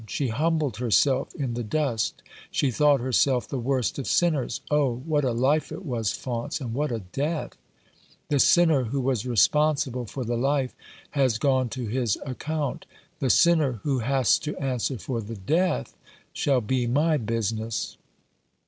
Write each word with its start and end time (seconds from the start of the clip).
She 0.07 0.29
humbled 0.29 0.77
herself 0.77 1.31
in 1.35 1.53
the 1.53 1.61
dust; 1.63 2.23
she 2.49 2.71
thought 2.71 3.01
herself 3.01 3.47
the 3.47 3.59
worst 3.59 3.99
of 3.99 4.07
sinners. 4.07 4.61
Oh, 4.71 4.95
what 5.05 5.23
a 5.23 5.31
life 5.31 5.71
it 5.71 5.85
was, 5.85 6.11
Faunce, 6.11 6.59
and 6.59 6.73
what 6.73 6.91
a 6.91 7.01
death! 7.11 7.55
The 8.29 8.39
sinner 8.39 8.85
who 8.85 8.99
was 8.99 9.27
responsible 9.27 10.07
for 10.07 10.23
the 10.25 10.37
life 10.37 10.73
has 11.11 11.37
gone 11.37 11.69
to 11.77 11.85
his 11.85 12.17
account. 12.25 12.87
The 13.19 13.29
sinner 13.29 13.73
who 13.83 13.99
has 13.99 14.39
to 14.39 14.57
answer 14.57 14.97
for 14.97 15.21
the 15.21 15.35
death 15.35 15.95
shall 16.33 16.61
be 16.61 16.87
my 16.87 17.17
business." 17.17 17.95